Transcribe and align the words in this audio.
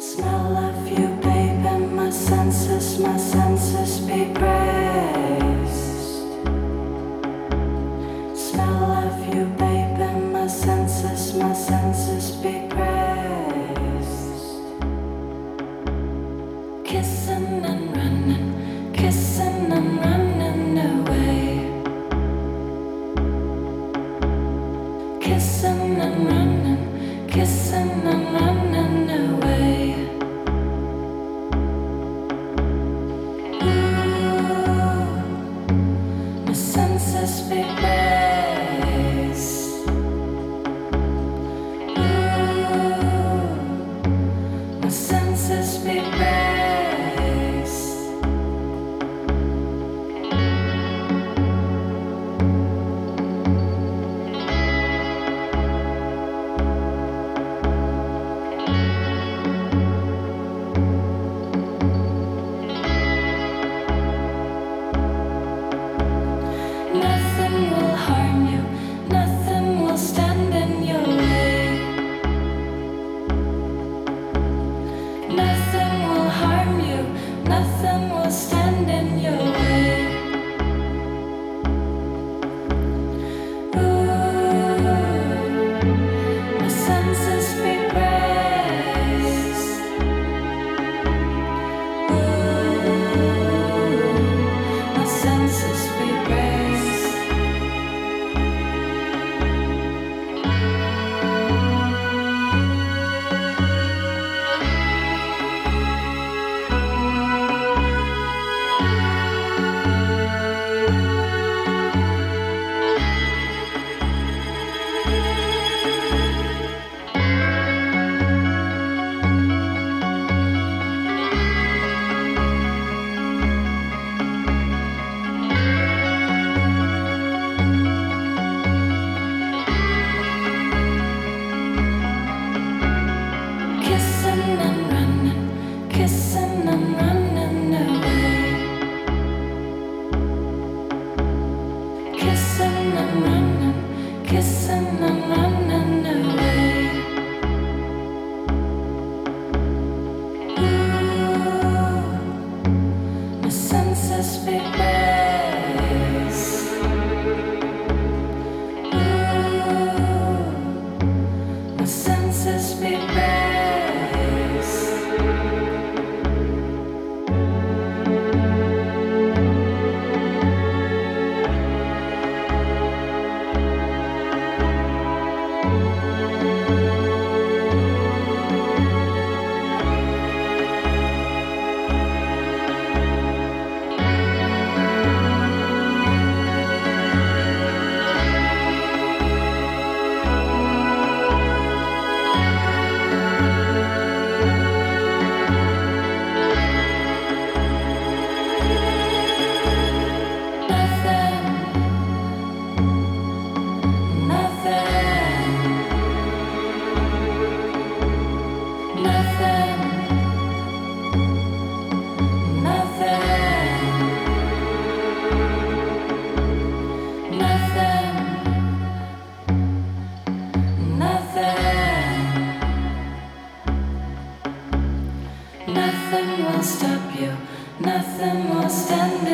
Smell 0.00 0.56
of 0.56 0.88
you, 0.88 1.08
baby, 1.20 1.84
my 1.94 2.08
senses, 2.08 2.98
my 2.98 3.18
senses, 3.18 4.00
baby. 4.00 4.39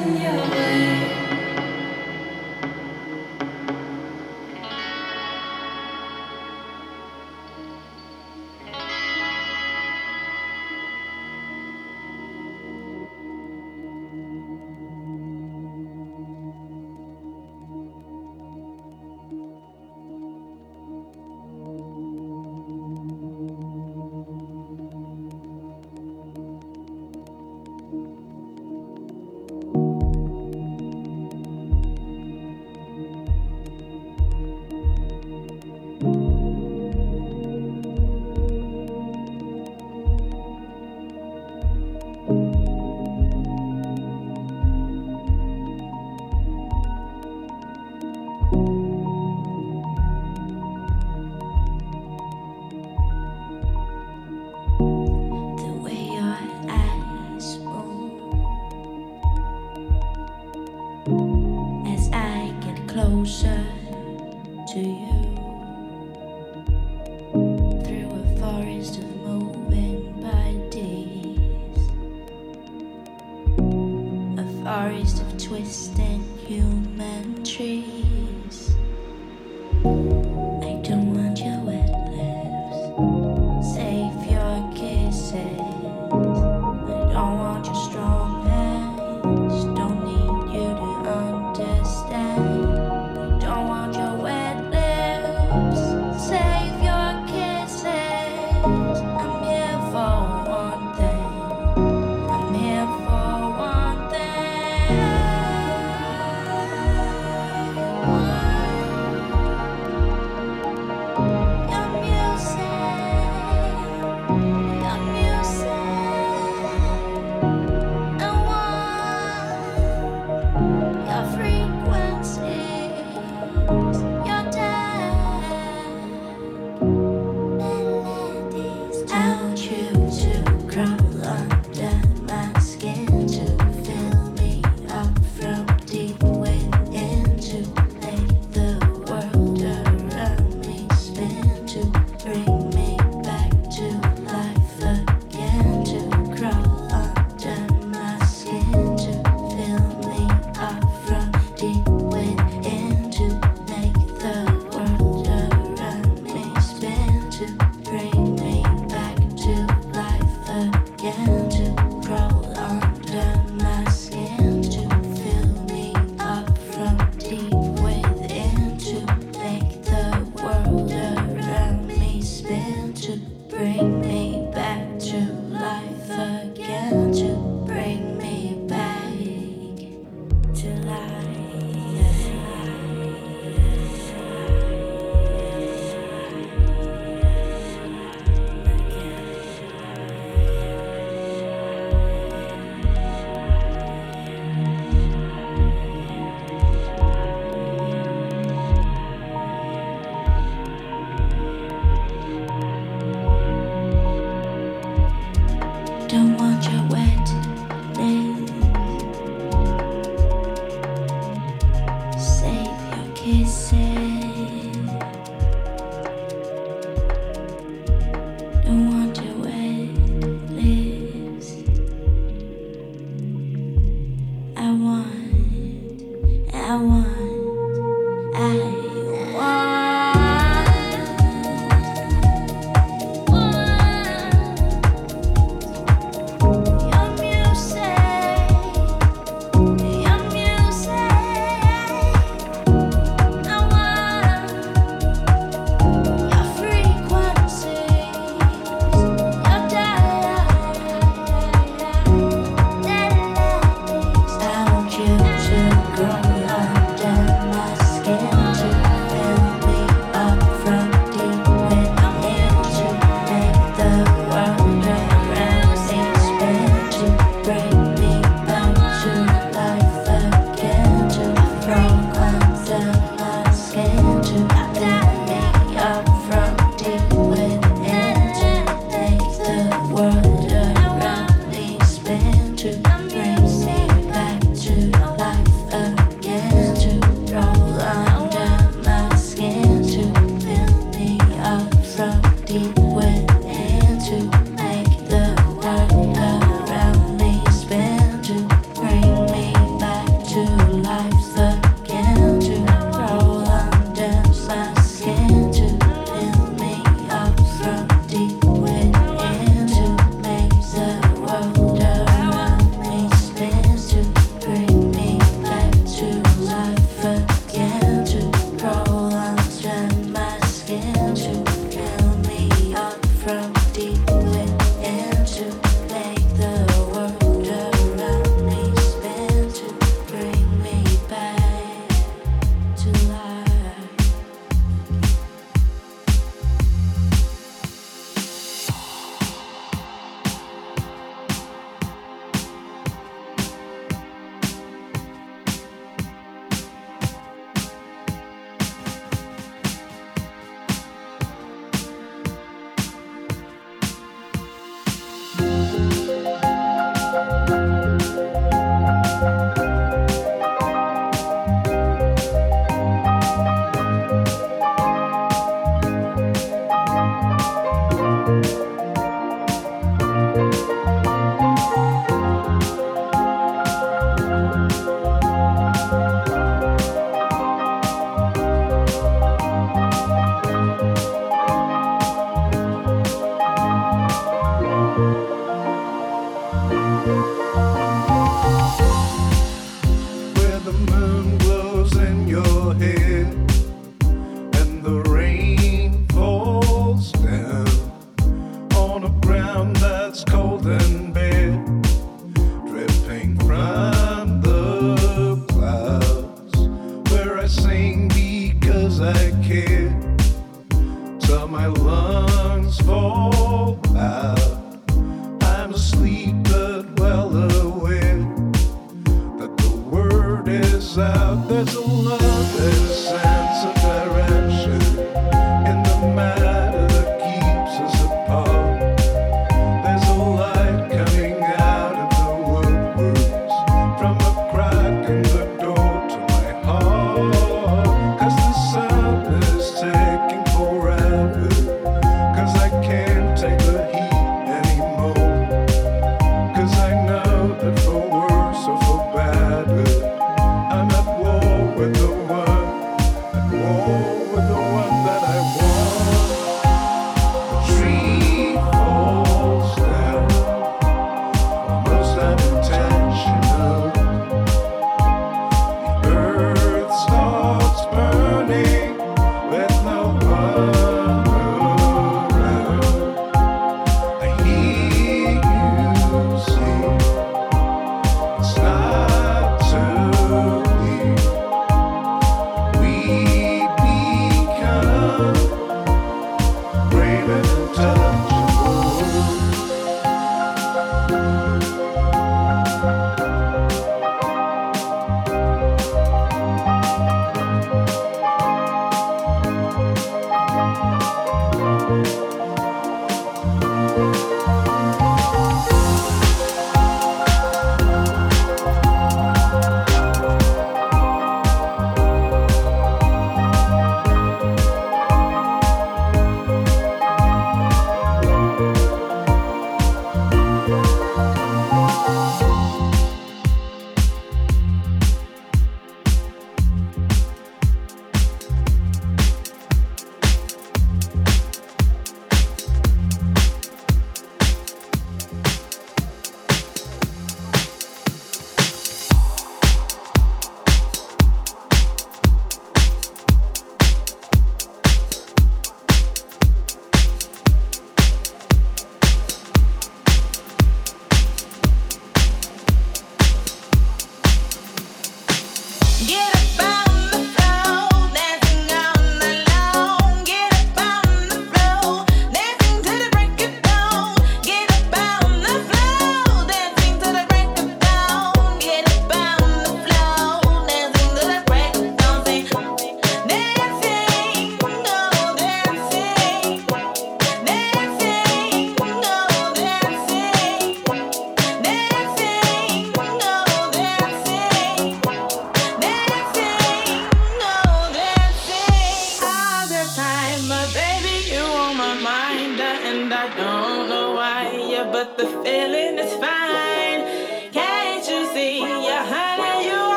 Señor. 0.00 0.59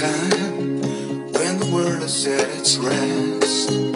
time 0.00 0.80
when 1.32 1.58
the 1.58 1.70
world 1.74 2.02
is 2.02 2.26
at 2.26 2.48
its 2.58 2.78
rest. 2.78 3.89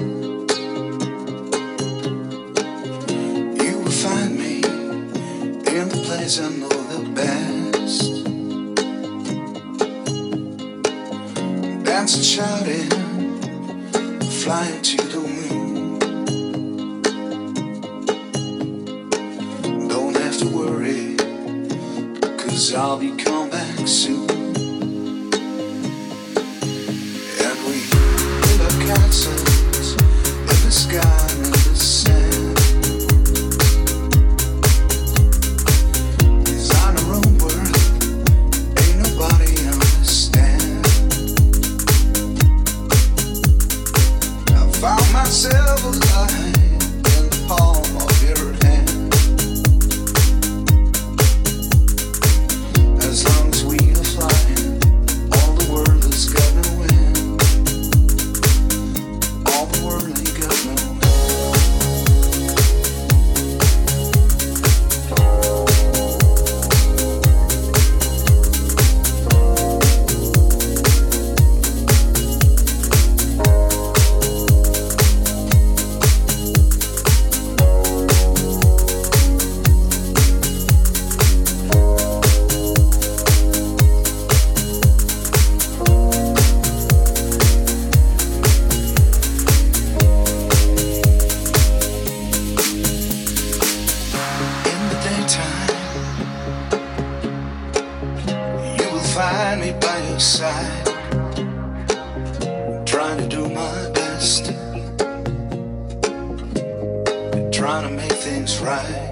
trying 107.75 107.89
to 107.89 107.95
make 107.97 108.13
things 108.13 108.61
right 108.61 109.11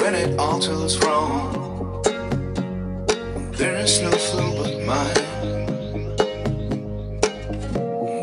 when 0.00 0.14
it 0.14 0.38
all 0.38 0.58
turns 0.58 0.98
wrong. 0.98 2.02
There 3.52 3.76
is 3.78 4.02
no 4.02 4.10
flu 4.10 4.44
but 4.58 4.74
mine, 4.84 5.14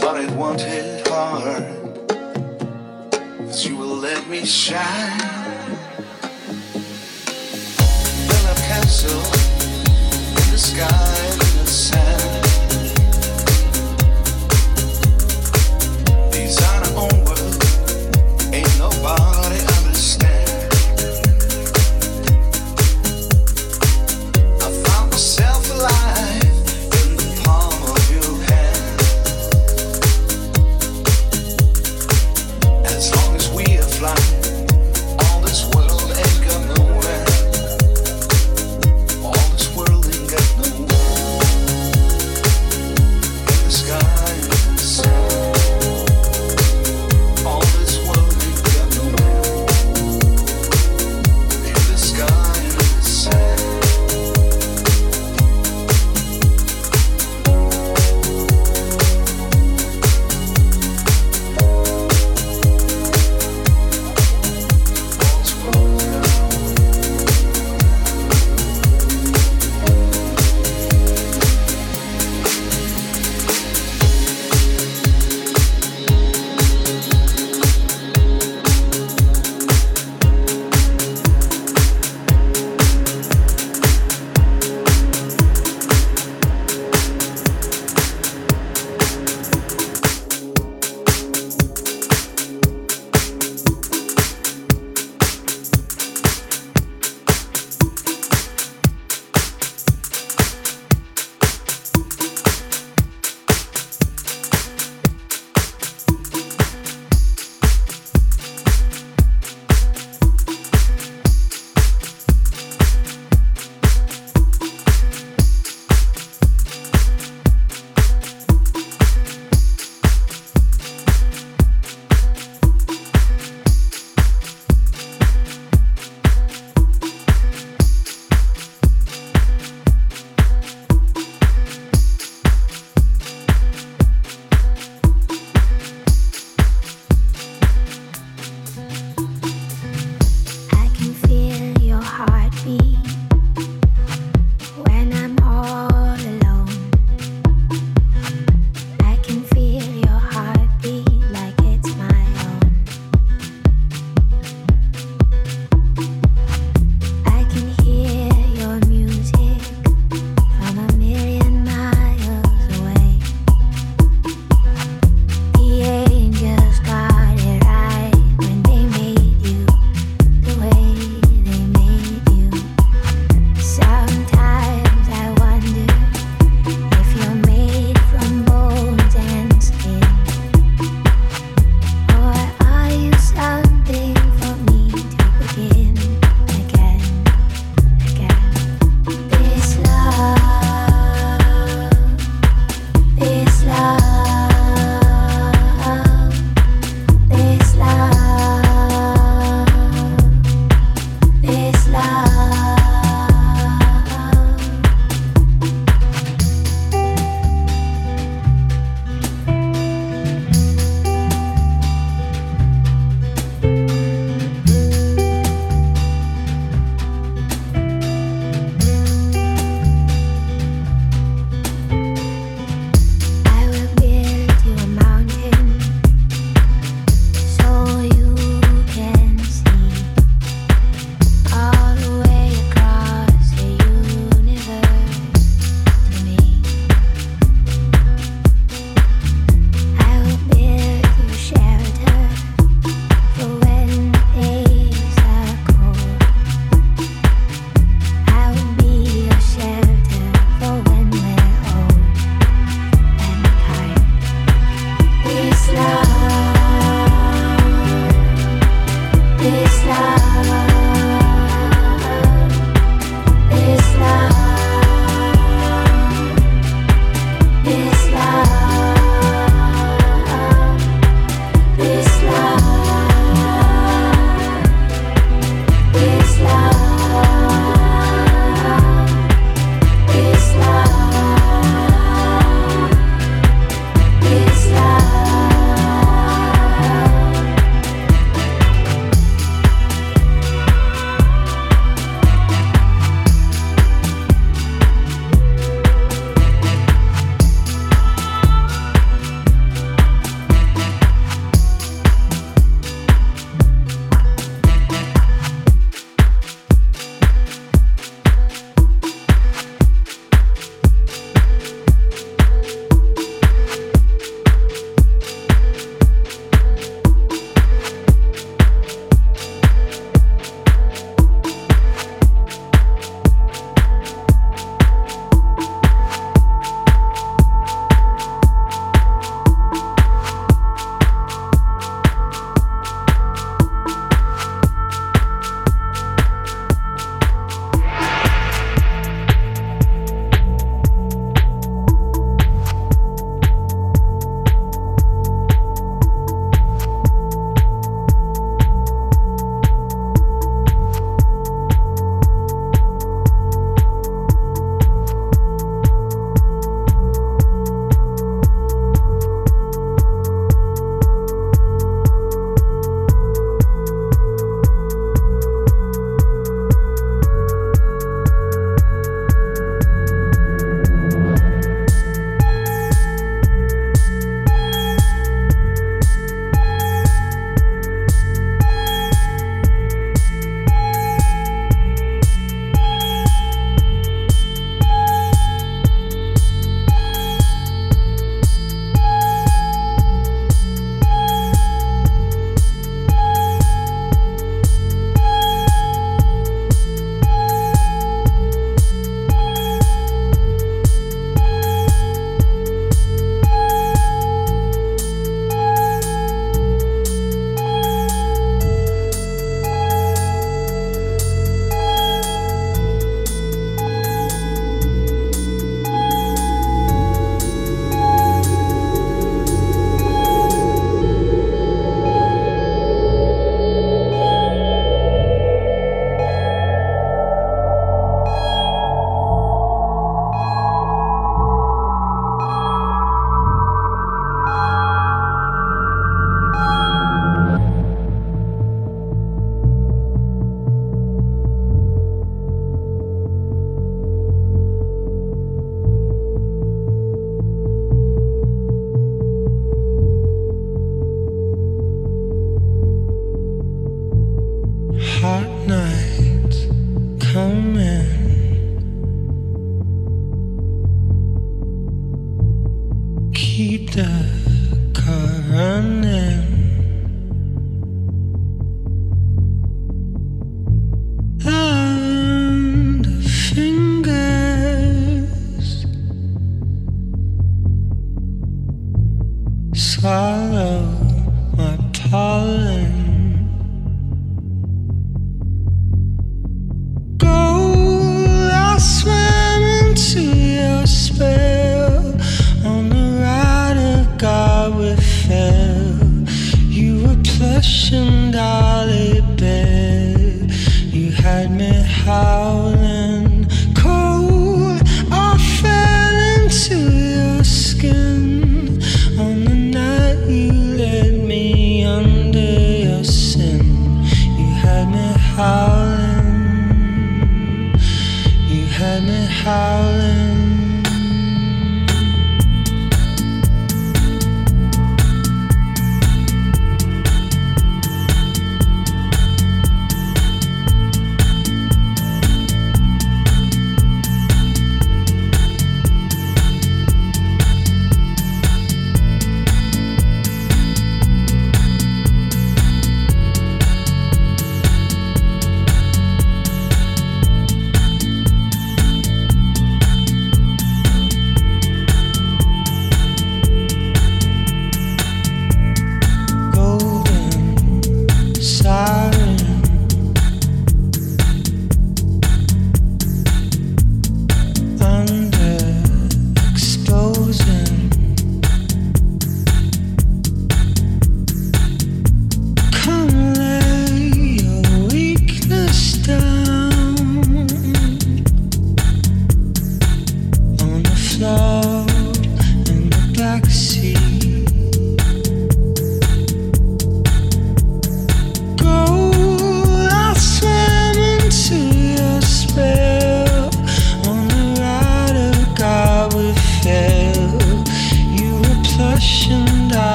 but 0.00 0.20
it 0.22 0.30
won't 0.32 0.60
hit 0.60 1.08
hard. 1.08 1.64
Cause 3.46 3.66
you 3.66 3.76
will 3.78 3.96
let 3.96 4.28
me 4.28 4.44
shine. 4.44 4.76
Build 8.28 8.46
a 8.52 8.56
castle 8.68 9.24
in 10.40 10.50
the 10.52 10.58
sky 10.58 11.30
in 11.32 11.64
the 11.64 11.66
sand. 11.66 12.47